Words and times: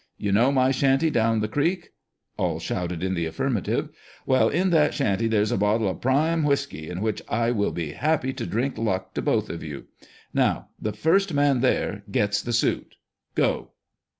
I'ou 0.19 0.31
know 0.31 0.51
my 0.51 0.71
shanty 0.71 1.11
down 1.11 1.41
the 1.41 1.47
creek?" 1.47 1.91
All 2.39 2.59
shouted 2.59 3.03
in 3.03 3.13
the 3.13 3.27
affirm 3.27 3.53
ative." 3.53 3.89
Well, 4.25 4.49
in 4.49 4.71
that 4.71 4.95
shanty 4.95 5.27
there's 5.27 5.51
a 5.51 5.59
bottle 5.59 5.87
of 5.87 6.01
prime 6.01 6.41
whisky, 6.41 6.89
in 6.89 7.01
which 7.01 7.21
I 7.29 7.51
will 7.51 7.71
be 7.71 7.91
happy 7.91 8.33
to 8.33 8.47
drink 8.47 8.79
luck 8.79 9.13
to 9.13 9.21
both 9.21 9.51
of 9.51 9.61
you. 9.61 9.85
Now, 10.33 10.69
the 10.81 10.91
first 10.91 11.35
man 11.35 11.59
| 11.59 11.59
there, 11.61 12.01
gets 12.09 12.41
the 12.41 12.51
suit. 12.51 12.95
Go 13.35 13.73